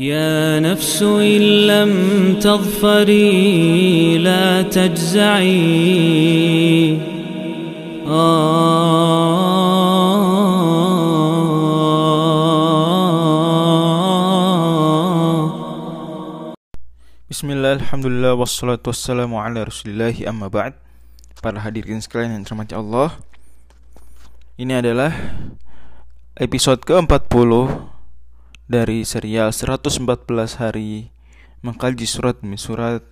يا 0.00 0.60
نفس 0.60 1.02
إن 1.02 1.66
لم 1.66 1.92
تظفري 2.40 4.18
لا 4.18 4.62
تجزعي 4.62 5.60
Bismillah, 17.30 17.78
Alhamdulillah, 17.78 18.34
wassalatu 18.38 18.90
wassalamu 18.90 19.38
ala 19.42 19.68
rasulillahi 19.68 20.24
amma 20.24 20.48
ba'd 20.48 20.74
Para 21.44 21.60
hadirin 21.60 22.00
sekalian 22.00 22.40
yang 22.40 22.42
dirahmati 22.48 22.72
Allah 22.78 23.20
Ini 24.56 24.80
adalah 24.80 25.12
episode 26.40 26.82
ke-40 26.88 27.93
dari 28.65 29.05
serial 29.05 29.53
114 29.53 30.25
hari 30.57 31.13
Mengkaji 31.61 32.09
surat 32.09 32.41
demi 32.41 32.57
surat 32.57 33.05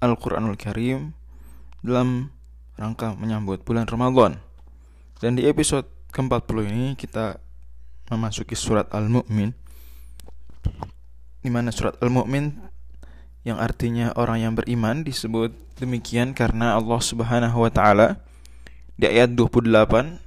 Al-Quranul 0.00 0.56
Karim 0.56 1.12
Dalam 1.84 2.32
rangka 2.80 3.12
menyambut 3.12 3.60
bulan 3.68 3.84
Ramadan. 3.84 4.40
Dan 5.20 5.36
di 5.36 5.44
episode 5.44 5.84
ke-40 6.08 6.56
ini 6.72 6.86
kita 6.96 7.36
memasuki 8.08 8.56
surat 8.56 8.88
Al-Mu'min 8.96 9.52
di 11.44 11.52
mana 11.52 11.68
surat 11.68 12.00
Al-Mu'min 12.00 12.56
yang 13.44 13.60
artinya 13.60 14.16
orang 14.16 14.40
yang 14.40 14.52
beriman 14.56 15.04
disebut 15.04 15.52
demikian 15.76 16.32
karena 16.32 16.80
Allah 16.80 17.00
Subhanahu 17.04 17.60
wa 17.60 17.68
taala 17.68 18.24
di 18.96 19.04
ayat 19.04 19.36
28 19.36 20.23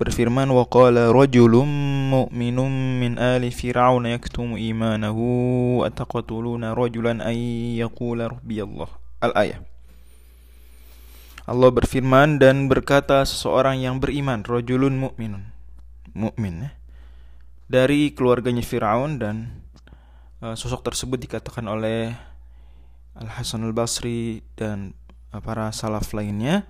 berfirman 0.00 0.48
wa 0.48 0.64
qala 0.64 1.12
rajulun 1.12 1.68
mu'minun 2.08 2.96
min 2.96 3.20
ali 3.20 3.52
fir'aun 3.52 4.08
yaktumu 4.08 4.56
imanahu 4.56 5.84
ataqtuluna 5.84 6.72
rajulan 6.72 7.20
ay 7.20 7.76
yaqula 7.76 8.32
rabbi 8.32 8.64
Allah. 8.64 8.88
Al-ayah. 9.20 9.60
Allah 11.44 11.68
berfirman 11.68 12.40
dan 12.40 12.72
berkata 12.72 13.20
seseorang 13.28 13.84
yang 13.84 14.00
beriman 14.00 14.40
rajulun 14.40 14.96
mu'minun. 14.96 15.52
Mukmin 16.16 16.66
ya, 16.66 16.70
dari 17.70 18.10
keluarganya 18.10 18.64
Firaun 18.66 19.20
dan 19.20 19.62
uh, 20.40 20.56
sosok 20.58 20.82
tersebut 20.82 21.20
dikatakan 21.22 21.68
oleh 21.68 22.16
Al 23.14 23.28
Hasan 23.36 23.62
Al 23.62 23.76
Basri 23.76 24.42
dan 24.56 24.96
para 25.30 25.70
salaf 25.70 26.10
lainnya 26.16 26.66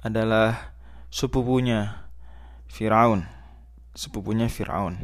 adalah 0.00 0.72
sepupunya 1.12 2.01
Firaun, 2.72 3.28
sepupunya 3.92 4.48
Firaun. 4.48 4.96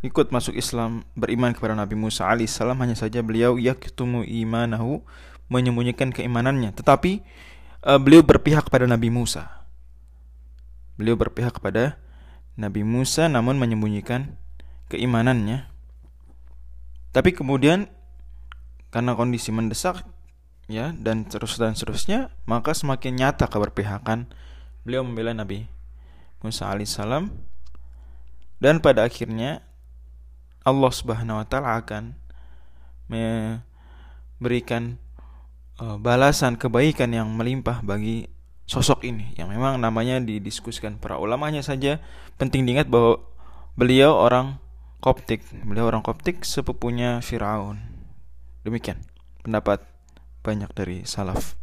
Ikut 0.00 0.32
masuk 0.32 0.56
Islam, 0.56 1.04
beriman 1.12 1.52
kepada 1.52 1.76
Nabi 1.76 1.92
Musa 1.92 2.24
alaihissalam 2.24 2.80
hanya 2.80 2.96
saja 2.96 3.20
beliau 3.20 3.60
yaktumu 3.60 4.24
imanahu 4.24 5.04
menyembunyikan 5.52 6.08
keimanannya, 6.08 6.72
tetapi 6.72 7.20
uh, 7.84 8.00
beliau 8.00 8.24
berpihak 8.24 8.64
kepada 8.72 8.88
Nabi 8.88 9.12
Musa. 9.12 9.68
Beliau 10.96 11.20
berpihak 11.20 11.60
kepada 11.60 12.00
Nabi 12.56 12.80
Musa 12.80 13.28
namun 13.28 13.60
menyembunyikan 13.60 14.40
keimanannya. 14.88 15.68
Tapi 17.12 17.36
kemudian 17.36 17.92
karena 18.88 19.12
kondisi 19.12 19.52
mendesak 19.52 20.00
ya 20.64 20.96
dan 20.96 21.28
terus 21.28 21.60
dan 21.60 21.76
seterusnya 21.76 22.32
maka 22.48 22.72
semakin 22.72 23.20
nyata 23.20 23.52
keberpihakan 23.52 24.32
beliau 24.86 25.04
membela 25.04 25.36
Nabi 25.36 25.73
Musa 26.44 26.68
alaihissalam 26.68 27.32
dan 28.60 28.84
pada 28.84 29.08
akhirnya 29.08 29.64
Allah 30.64 30.92
Subhanahu 30.92 31.40
wa 31.40 31.46
taala 31.48 31.80
akan 31.80 32.12
memberikan 33.08 35.00
uh, 35.80 35.96
balasan 35.96 36.60
kebaikan 36.60 37.12
yang 37.12 37.32
melimpah 37.32 37.80
bagi 37.80 38.28
sosok 38.64 39.04
ini 39.04 39.36
yang 39.36 39.52
memang 39.52 39.76
namanya 39.76 40.20
didiskusikan 40.20 40.96
para 40.96 41.20
ulamanya 41.20 41.60
saja. 41.60 42.00
Penting 42.40 42.64
diingat 42.64 42.88
bahwa 42.88 43.20
beliau 43.76 44.16
orang 44.16 44.60
Koptik. 45.04 45.44
Beliau 45.68 45.92
orang 45.92 46.00
Koptik 46.00 46.48
sepupunya 46.48 47.20
Firaun. 47.20 47.76
Demikian 48.64 49.04
pendapat 49.44 49.84
banyak 50.40 50.72
dari 50.72 51.04
salaf. 51.04 51.60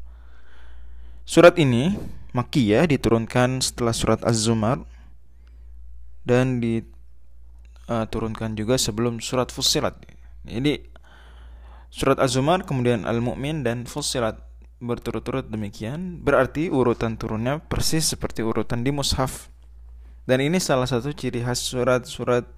Surat 1.21 1.55
ini 1.61 1.95
Makiyah 2.31 2.87
diturunkan 2.87 3.61
setelah 3.61 3.91
surat 3.91 4.23
Az-Zumar 4.23 4.87
dan 6.23 6.63
diturunkan 6.63 8.55
juga 8.55 8.79
sebelum 8.79 9.19
surat 9.19 9.51
Fussilat. 9.51 9.99
Jadi 10.47 10.81
surat 11.91 12.17
Az-Zumar 12.17 12.63
kemudian 12.63 13.03
Al-Mu'min 13.03 13.67
dan 13.67 13.83
Fussilat 13.83 14.39
berturut-turut 14.81 15.45
demikian 15.45 16.25
berarti 16.25 16.73
urutan 16.73 17.13
turunnya 17.13 17.61
persis 17.61 18.09
seperti 18.09 18.41
urutan 18.41 18.81
di 18.81 18.89
mushaf. 18.89 19.53
Dan 20.25 20.41
ini 20.41 20.57
salah 20.57 20.89
satu 20.89 21.13
ciri 21.13 21.45
khas 21.45 21.61
surat-surat 21.61 22.49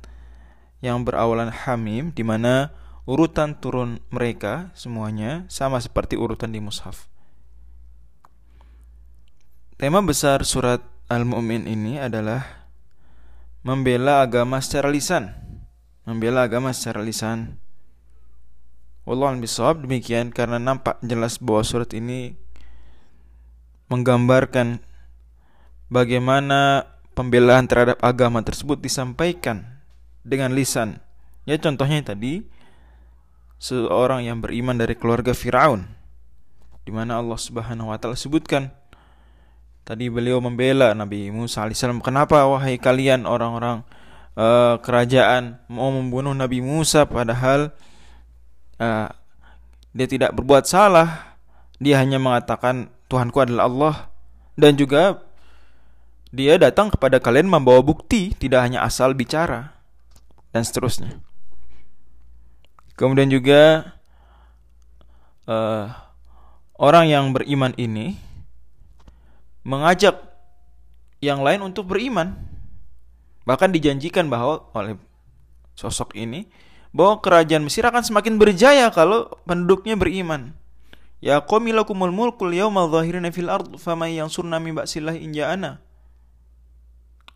yang 0.80 1.04
berawalan 1.04 1.52
Hamim 1.52 2.16
di 2.16 2.24
mana 2.24 2.72
urutan 3.04 3.60
turun 3.60 4.00
mereka 4.08 4.72
semuanya 4.76 5.44
sama 5.52 5.80
seperti 5.84 6.16
urutan 6.16 6.52
di 6.56 6.64
mushaf. 6.64 7.12
Tema 9.84 10.00
besar 10.00 10.48
surat 10.48 10.80
Al-Mu'min 11.12 11.68
ini 11.68 12.00
adalah 12.00 12.72
membela 13.68 14.24
agama 14.24 14.64
secara 14.64 14.88
lisan. 14.88 15.36
Membela 16.08 16.48
agama 16.48 16.72
secara 16.72 17.04
lisan. 17.04 17.60
Wallahu 19.04 19.44
bisawab 19.44 19.84
demikian 19.84 20.32
karena 20.32 20.56
nampak 20.56 21.04
jelas 21.04 21.36
bahwa 21.36 21.68
surat 21.68 21.92
ini 21.92 22.40
menggambarkan 23.92 24.80
bagaimana 25.92 26.88
pembelaan 27.12 27.68
terhadap 27.68 28.00
agama 28.00 28.40
tersebut 28.40 28.80
disampaikan 28.80 29.84
dengan 30.24 30.56
lisan. 30.56 31.04
Ya 31.44 31.60
contohnya 31.60 32.00
tadi 32.08 32.48
seorang 33.60 34.32
yang 34.32 34.40
beriman 34.40 34.80
dari 34.80 34.96
keluarga 34.96 35.36
Firaun 35.36 35.92
di 36.88 36.96
mana 36.96 37.20
Allah 37.20 37.36
Subhanahu 37.36 37.92
wa 37.92 38.00
taala 38.00 38.16
sebutkan 38.16 38.72
tadi 39.84 40.08
beliau 40.08 40.40
membela 40.40 40.96
Nabi 40.96 41.28
Musa 41.30 41.64
alaihissalam 41.64 42.00
kenapa 42.00 42.48
wahai 42.48 42.80
kalian 42.80 43.28
orang-orang 43.28 43.84
uh, 44.40 44.80
kerajaan 44.80 45.60
mau 45.68 45.92
membunuh 45.92 46.32
Nabi 46.32 46.64
Musa? 46.64 47.06
Padahal 47.06 47.76
uh, 48.80 49.08
dia 49.94 50.08
tidak 50.10 50.34
berbuat 50.36 50.66
salah. 50.66 51.38
Dia 51.84 52.00
hanya 52.00 52.18
mengatakan 52.18 52.90
Tuhanku 53.12 53.38
adalah 53.44 53.68
Allah. 53.68 53.96
Dan 54.54 54.78
juga 54.78 55.22
dia 56.34 56.58
datang 56.58 56.90
kepada 56.90 57.22
kalian 57.22 57.50
membawa 57.50 57.82
bukti 57.82 58.34
tidak 58.38 58.66
hanya 58.66 58.86
asal 58.86 59.14
bicara 59.14 59.74
dan 60.54 60.66
seterusnya. 60.66 61.22
Kemudian 62.94 63.30
juga 63.34 63.94
uh, 65.50 65.90
orang 66.78 67.10
yang 67.10 67.34
beriman 67.34 67.74
ini 67.78 68.22
mengajak 69.64 70.20
yang 71.24 71.42
lain 71.44 71.64
untuk 71.64 71.90
beriman. 71.90 72.36
Bahkan 73.44 73.76
dijanjikan 73.76 74.32
bahwa 74.32 74.68
oleh 74.72 74.96
sosok 75.76 76.16
ini 76.16 76.48
bahwa 76.96 77.20
kerajaan 77.20 77.66
Mesir 77.66 77.84
akan 77.84 78.06
semakin 78.06 78.40
berjaya 78.40 78.88
kalau 78.94 79.28
penduduknya 79.44 80.00
beriman. 80.00 80.56
Ya 81.24 81.40
qaumi 81.40 81.72
lakumul 81.72 82.12
mulkul 82.12 82.52
yawma 82.52 82.88
dhahirina 82.88 83.32
fil 83.32 83.48
ard 83.48 83.80
faman 83.80 84.12
yansurna 84.12 84.60
min 84.60 84.76
ba'sillah 84.76 85.16
in 85.16 85.36
ja'ana. 85.36 85.80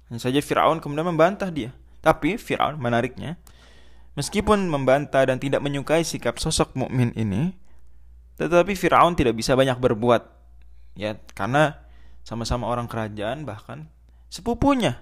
Hanya 0.08 0.20
saja 0.20 0.40
Firaun 0.40 0.80
kemudian 0.80 1.08
membantah 1.08 1.52
dia. 1.52 1.76
Tapi 2.00 2.40
Firaun 2.40 2.80
menariknya 2.80 3.36
Meskipun 4.18 4.66
membantah 4.66 5.30
dan 5.30 5.38
tidak 5.38 5.62
menyukai 5.62 6.02
sikap 6.02 6.42
sosok 6.42 6.74
mukmin 6.74 7.14
ini, 7.14 7.54
tetapi 8.42 8.74
Firaun 8.74 9.14
tidak 9.14 9.38
bisa 9.38 9.54
banyak 9.54 9.78
berbuat. 9.78 10.26
Ya, 10.98 11.22
karena 11.38 11.78
sama-sama 12.28 12.68
orang 12.68 12.92
kerajaan 12.92 13.48
bahkan 13.48 13.88
sepupunya. 14.28 15.00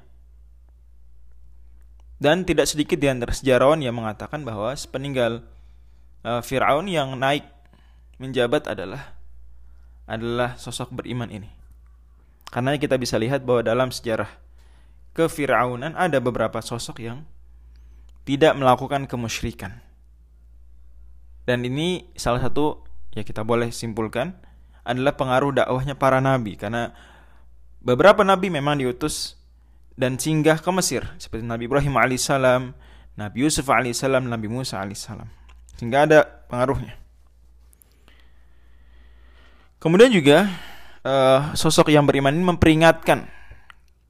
Dan 2.22 2.46
tidak 2.46 2.70
sedikit 2.70 3.02
di 3.02 3.10
antara 3.10 3.34
sejarawan 3.34 3.82
yang 3.82 3.98
mengatakan 3.98 4.46
bahwa 4.46 4.70
sepeninggal 4.78 5.42
uh, 6.22 6.46
Firaun 6.46 6.86
yang 6.86 7.18
naik 7.18 7.50
menjabat 8.22 8.70
adalah 8.70 9.18
adalah 10.06 10.54
sosok 10.62 10.94
beriman 10.94 11.34
ini. 11.34 11.50
Karena 12.54 12.78
kita 12.78 13.02
bisa 13.02 13.18
lihat 13.18 13.42
bahwa 13.42 13.66
dalam 13.66 13.90
sejarah 13.90 14.30
kefiraunan 15.18 15.98
ada 15.98 16.22
beberapa 16.22 16.62
sosok 16.62 17.02
yang 17.02 17.26
tidak 18.22 18.54
melakukan 18.54 19.10
kemusyrikan. 19.10 19.82
Dan 21.44 21.66
ini 21.66 22.06
salah 22.14 22.40
satu 22.40 22.86
ya 23.18 23.26
kita 23.26 23.42
boleh 23.42 23.74
simpulkan 23.74 24.38
adalah 24.86 25.18
pengaruh 25.18 25.52
dakwahnya 25.58 25.98
para 25.98 26.22
nabi 26.22 26.54
karena 26.58 26.94
beberapa 27.86 28.26
nabi 28.26 28.50
memang 28.50 28.82
diutus 28.82 29.38
dan 29.96 30.20
singgah 30.20 30.60
ke 30.60 30.70
Mesir 30.74 31.08
seperti 31.16 31.46
Nabi 31.48 31.72
Ibrahim 31.72 31.96
alaihissalam, 31.96 32.76
Nabi 33.16 33.38
Yusuf 33.48 33.70
alaihissalam, 33.72 34.28
Nabi 34.28 34.52
Musa 34.52 34.84
alaihissalam. 34.84 35.30
Sehingga 35.80 36.04
ada 36.04 36.28
pengaruhnya. 36.52 37.00
Kemudian 39.80 40.12
juga 40.12 40.50
uh, 41.06 41.54
sosok 41.54 41.94
yang 41.94 42.04
beriman 42.10 42.34
ini 42.34 42.44
memperingatkan 42.44 43.30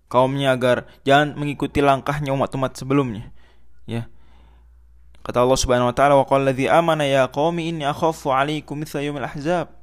kaumnya 0.07 0.55
agar 0.55 0.87
jangan 1.03 1.35
mengikuti 1.35 1.83
langkahnya 1.83 2.31
umat-umat 2.31 2.79
sebelumnya. 2.79 3.29
Ya. 3.83 4.07
Kata 5.19 5.43
Allah 5.43 5.59
Subhanahu 5.59 5.91
wa 5.91 5.95
taala 5.97 6.15
wa 6.15 6.23
qala 6.23 6.55
amana 6.71 7.03
ya 7.03 7.27
qaumi 7.27 7.67
inni 7.67 7.83
akhafu 7.83 8.31
'alaikum 8.31 8.79
mithla 8.79 9.03
yaumil 9.03 9.27
ahzab. 9.27 9.74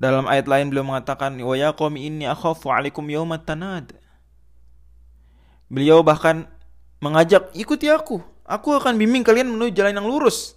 Dalam 0.00 0.24
ayat 0.24 0.48
lain 0.48 0.72
beliau 0.72 0.88
mengatakan 0.88 1.36
wa 1.36 1.52
ya 1.52 1.76
qaumi 1.76 2.08
inni 2.08 2.24
akhafu 2.24 2.72
'alaikum 2.72 3.04
yaumat 3.12 3.44
tanad. 3.44 3.92
Beliau 5.68 6.00
bahkan 6.00 6.48
mengajak 7.04 7.52
ikuti 7.52 7.92
aku. 7.92 8.24
Aku 8.48 8.74
akan 8.74 8.96
bimbing 8.96 9.22
kalian 9.22 9.52
menuju 9.52 9.76
jalan 9.76 10.00
yang 10.00 10.08
lurus. 10.08 10.56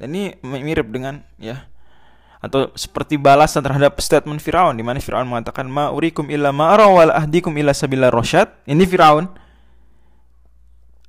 Dan 0.00 0.16
ini 0.16 0.34
mirip 0.42 0.90
dengan 0.90 1.22
ya 1.38 1.68
atau 2.44 2.68
seperti 2.76 3.16
balasan 3.16 3.64
terhadap 3.64 3.96
statement 4.04 4.36
Firaun 4.36 4.76
di 4.76 4.84
mana 4.84 5.00
Firaun 5.00 5.24
mengatakan 5.24 5.64
ma 5.64 5.88
urikum 5.88 6.28
illa 6.28 6.52
ma 6.52 6.76
ara 6.76 6.84
wal 6.92 7.08
ahdikum 7.08 7.52
illa 7.56 7.72
sabila 7.72 8.12
rasyad. 8.12 8.52
Ini 8.68 8.84
Firaun. 8.84 9.28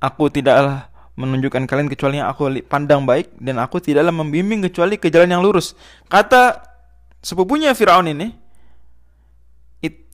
Aku 0.00 0.28
tidaklah 0.28 0.92
menunjukkan 1.16 1.64
kalian 1.64 1.88
kecuali 1.88 2.20
yang 2.20 2.28
aku 2.28 2.52
pandang 2.68 3.08
baik 3.08 3.32
dan 3.40 3.56
aku 3.56 3.80
tidaklah 3.80 4.12
membimbing 4.12 4.64
kecuali 4.64 5.00
ke 5.00 5.08
jalan 5.08 5.32
yang 5.32 5.42
lurus. 5.44 5.72
Kata 6.08 6.75
sepupunya 7.26 7.74
Firaun 7.74 8.06
ini, 8.06 8.30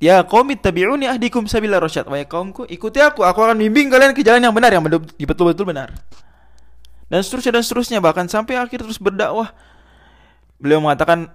ya 0.01 0.25
kaum 0.25 0.49
tabi'uni 0.49 1.05
ahdikum 1.05 1.45
sabila 1.45 1.77
rasyad. 1.77 2.09
Wahai 2.09 2.25
kaumku, 2.25 2.65
ikuti 2.73 3.05
aku, 3.05 3.21
aku 3.21 3.39
akan 3.45 3.61
bimbing 3.61 3.93
kalian 3.93 4.17
ke 4.17 4.25
jalan 4.25 4.41
yang 4.41 4.57
benar 4.57 4.73
yang 4.73 4.85
betul-betul 5.29 5.69
benar. 5.69 5.93
Dan 7.13 7.21
seterusnya 7.21 7.61
dan 7.61 7.63
seterusnya 7.63 7.99
bahkan 8.01 8.25
sampai 8.25 8.57
akhir 8.57 8.89
terus 8.89 8.97
berdakwah 8.97 9.53
Beliau 10.63 10.79
mengatakan 10.79 11.27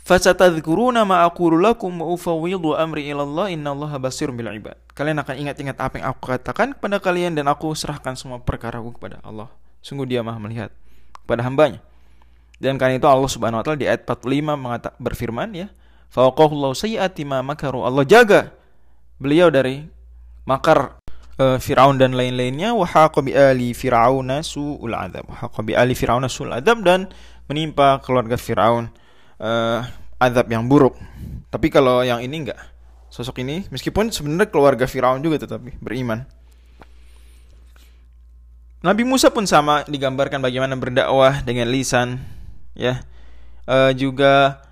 Fasatadhkuruna 0.00 1.04
ma 1.04 1.26
aqulu 1.28 1.60
lakum 1.60 1.92
wa 2.00 2.14
ufawwidhu 2.14 2.72
amri 2.78 3.10
ila 3.12 3.26
Allah 3.26 3.46
innallaha 3.52 4.00
basirun 4.00 4.38
bil 4.38 4.48
ibad. 4.48 4.78
Kalian 4.96 5.20
akan 5.20 5.34
ingat-ingat 5.44 5.76
apa 5.76 6.00
yang 6.00 6.06
aku 6.14 6.30
katakan 6.30 6.72
kepada 6.72 7.02
kalian 7.02 7.36
dan 7.36 7.50
aku 7.50 7.74
serahkan 7.76 8.16
semua 8.16 8.40
perkaraku 8.40 8.96
kepada 8.96 9.20
Allah. 9.26 9.52
Sungguh 9.84 10.08
Dia 10.08 10.24
Maha 10.24 10.40
melihat 10.40 10.70
kepada 11.20 11.44
hambanya. 11.44 11.84
Dan 12.60 12.76
karena 12.76 13.00
itu 13.00 13.08
Allah 13.08 13.30
Subhanahu 13.32 13.60
wa 13.60 13.64
taala 13.64 13.80
di 13.80 13.88
ayat 13.88 14.04
45 14.04 14.60
mengatakan 14.60 15.00
berfirman 15.00 15.48
ya, 15.56 15.68
fawaqahullahu 16.12 16.76
sayyiati 16.76 17.24
ma 17.24 17.40
makaru. 17.40 17.88
Allah 17.88 18.04
jaga 18.04 18.52
beliau 19.16 19.48
dari 19.48 19.88
makar 20.44 21.00
uh, 21.40 21.56
Firaun 21.56 21.96
dan 21.96 22.12
lain-lainnya 22.12 22.76
wa 22.76 22.84
bi 23.24 23.32
ali 23.32 23.72
fir'auna 23.72 24.44
su'ul 24.44 24.92
adzab. 24.92 25.24
Haqa 25.32 25.60
bi 25.64 25.72
ali 25.72 25.96
fir'auna 25.96 26.28
su'ul 26.28 26.60
adzab 26.60 26.84
dan 26.84 27.08
menimpa 27.48 28.04
keluarga 28.04 28.36
Firaun 28.36 28.92
uh, 29.40 29.80
azab 30.20 30.46
yang 30.52 30.68
buruk. 30.68 31.00
Tapi 31.48 31.72
kalau 31.72 32.04
yang 32.04 32.20
ini 32.20 32.46
enggak. 32.46 32.60
Sosok 33.10 33.42
ini 33.42 33.66
meskipun 33.74 34.14
sebenarnya 34.14 34.52
keluarga 34.52 34.86
Firaun 34.86 35.18
juga 35.18 35.40
tetapi 35.42 35.80
beriman. 35.82 36.22
Nabi 38.80 39.04
Musa 39.04 39.28
pun 39.28 39.44
sama 39.44 39.84
digambarkan 39.84 40.40
bagaimana 40.40 40.72
berdakwah 40.72 41.44
dengan 41.44 41.68
lisan 41.68 42.22
ya. 42.74 43.02
Uh, 43.70 43.94
juga 43.94 44.64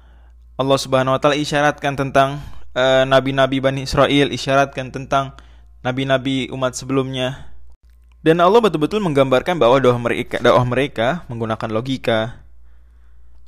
Allah 0.59 0.79
Subhanahu 0.79 1.15
wa 1.15 1.21
taala 1.23 1.39
isyaratkan 1.39 1.95
tentang 1.95 2.43
uh, 2.75 3.07
nabi-nabi 3.07 3.63
Bani 3.63 3.87
Israel, 3.87 4.35
isyaratkan 4.35 4.91
tentang 4.91 5.39
nabi-nabi 5.87 6.51
umat 6.51 6.75
sebelumnya. 6.75 7.55
Dan 8.19 8.43
Allah 8.43 8.59
betul-betul 8.59 8.99
menggambarkan 8.99 9.63
bahwa 9.63 9.79
dakwah 9.79 10.03
mereka, 10.03 10.43
dakwah 10.43 10.67
mereka 10.67 11.23
menggunakan 11.31 11.71
logika, 11.71 12.43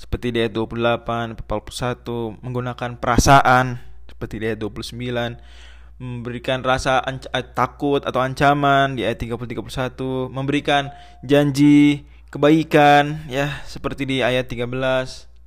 seperti 0.00 0.32
di 0.32 0.38
ayat 0.40 0.56
28, 0.56 1.42
41 1.44 2.40
menggunakan 2.40 2.90
perasaan 2.96 3.82
seperti 4.08 4.40
di 4.40 4.44
ayat 4.48 4.60
29 4.64 6.00
memberikan 6.00 6.64
rasa 6.64 7.04
eh, 7.04 7.44
takut 7.52 8.00
atau 8.00 8.24
ancaman 8.24 8.96
di 8.96 9.04
ayat 9.04 9.20
30 9.20 9.60
31 9.60 10.32
memberikan 10.32 10.88
janji 11.20 12.08
kebaikan 12.30 13.26
ya 13.26 13.60
seperti 13.66 14.06
di 14.06 14.16
ayat 14.22 14.46
13 14.46 14.66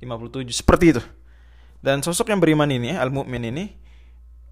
57 0.04 0.52
seperti 0.52 0.96
itu. 0.96 1.02
Dan 1.80 2.00
sosok 2.00 2.32
yang 2.32 2.40
beriman 2.40 2.68
ini 2.68 2.96
al 2.96 3.08
mukmin 3.12 3.44
ini 3.44 3.64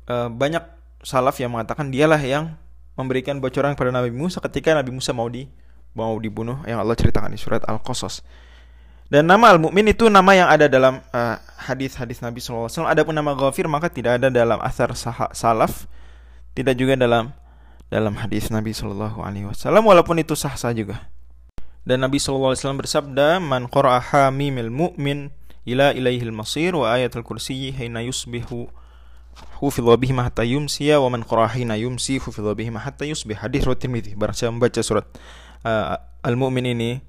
uh, 0.08 0.28
banyak 0.32 0.64
salaf 1.04 1.36
yang 1.40 1.52
mengatakan 1.52 1.92
dialah 1.92 2.20
yang 2.20 2.56
memberikan 2.96 3.40
bocoran 3.40 3.72
kepada 3.72 3.92
Nabi 3.92 4.12
Musa 4.12 4.40
ketika 4.40 4.76
Nabi 4.76 4.92
Musa 4.92 5.16
mau 5.16 5.28
di 5.28 5.48
mau 5.92 6.16
dibunuh 6.16 6.60
yang 6.64 6.80
Allah 6.80 6.96
ceritakan 6.96 7.32
di 7.32 7.40
surat 7.40 7.60
Al-Qasas. 7.68 8.24
Dan 9.12 9.28
nama 9.28 9.52
al-mu'min 9.52 9.92
itu 9.92 10.08
nama 10.08 10.32
yang 10.32 10.48
ada 10.48 10.72
dalam 10.72 11.04
uh, 11.12 11.36
hadis-hadis 11.68 12.24
Nabi 12.24 12.40
SAW. 12.40 12.88
Adapun 12.88 13.12
nama 13.12 13.36
ghafir 13.36 13.68
maka 13.68 13.92
tidak 13.92 14.16
ada 14.16 14.32
dalam 14.32 14.56
asar 14.64 14.88
salaf, 15.36 15.84
tidak 16.56 16.80
juga 16.80 16.96
dalam 16.96 17.28
dalam 17.92 18.16
hadis 18.16 18.48
Nabi 18.48 18.72
Wasallam 18.72 19.84
walaupun 19.84 20.16
itu 20.16 20.32
sah 20.32 20.56
sah 20.56 20.72
juga. 20.72 21.12
Dan 21.82 22.06
Nabi 22.06 22.22
Wasallam 22.22 22.78
bersabda, 22.78 23.42
"Man 23.42 23.66
qara'a 23.66 24.30
mimil 24.30 24.70
mu'min 24.70 25.34
ila 25.66 25.90
ilaihil 25.90 26.30
masir 26.30 26.78
wa 26.78 26.94
ayatul 26.94 27.26
kursi 27.26 27.74
hina 27.74 28.06
yusbihu 28.06 28.70
hufidha 29.58 29.94
bihi 29.98 30.14
hatta 30.14 30.46
yumsiya 30.46 31.02
wa 31.02 31.10
man 31.10 31.26
qara'a 31.26 31.50
hina 31.50 31.74
yumsi 31.74 32.22
hufidha 32.22 32.54
bihi 32.54 32.70
hatta 32.70 33.02
yusbih." 33.02 33.34
Hadis 33.34 33.66
riwayat 33.66 33.82
Tirmidzi. 33.82 34.14
Barang 34.14 34.38
siapa 34.38 34.54
membaca 34.54 34.78
surat 34.78 35.10
uh, 35.66 35.98
Al-Mu'min 36.22 36.70
ini 36.70 37.02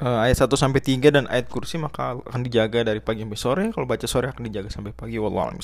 uh, 0.00 0.24
ayat 0.24 0.40
1 0.40 0.56
sampai 0.56 0.80
3 0.80 1.12
dan 1.12 1.24
ayat 1.28 1.52
kursi 1.52 1.76
maka 1.76 2.16
akan 2.16 2.40
dijaga 2.48 2.88
dari 2.88 3.04
pagi 3.04 3.28
sampai 3.28 3.36
sore. 3.36 3.64
Kalau 3.76 3.84
baca 3.84 4.08
sore 4.08 4.32
akan 4.32 4.40
dijaga 4.48 4.72
sampai 4.72 4.96
pagi. 4.96 5.20
Wallahu 5.20 5.52
a'lam 5.52 5.60